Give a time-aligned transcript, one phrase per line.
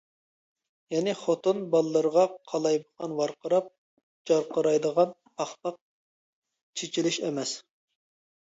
[0.93, 5.79] يەنى خوتۇن-بالىلىرىغا قالايمىقان ۋارقىراپ-جارقىرايدىغان پاخپاق
[6.81, 7.57] چېچىلىش ئەمەس.